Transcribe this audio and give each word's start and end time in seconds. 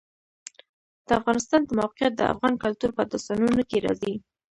د 1.07 1.09
افغانستان 1.19 1.61
د 1.65 1.69
موقعیت 1.81 2.13
د 2.15 2.21
افغان 2.33 2.53
کلتور 2.63 2.89
په 2.97 3.03
داستانونو 3.11 3.61
کې 3.69 3.77
راځي. 3.85 4.13